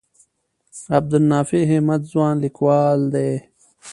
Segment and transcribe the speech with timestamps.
[0.97, 3.29] عبدالنافع همت ځوان لیکوال دی.